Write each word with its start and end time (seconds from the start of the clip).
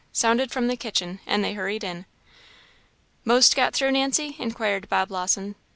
sounded 0.11 0.49
from 0.49 0.65
the 0.65 0.75
kitchen, 0.75 1.19
and 1.27 1.43
they 1.43 1.53
hurried 1.53 1.83
in." 1.83 2.07
'Most 3.23 3.55
got 3.55 3.75
through, 3.75 3.91
Nancy?" 3.91 4.35
inquired 4.39 4.89
Bob 4.89 5.11
Lawson. 5.11 5.53